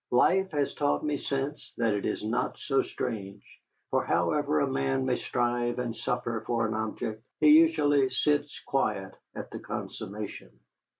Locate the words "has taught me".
0.53-1.15